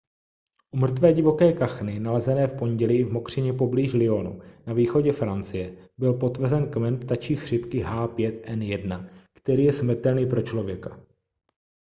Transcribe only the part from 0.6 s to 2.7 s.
u mrtvé divoké kachny nalezené v